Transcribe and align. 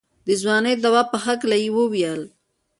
د 0.27 0.29
ځوانۍ 0.41 0.73
د 0.77 0.81
دوا 0.85 1.01
په 1.11 1.17
هکله 1.25 1.55
يې 1.63 1.69
وويل. 1.77 2.21